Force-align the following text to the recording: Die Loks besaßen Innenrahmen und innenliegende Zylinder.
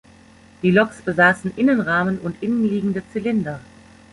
Die 0.63 0.71
Loks 0.71 1.03
besaßen 1.03 1.53
Innenrahmen 1.57 2.17
und 2.17 2.41
innenliegende 2.41 3.03
Zylinder. 3.13 3.59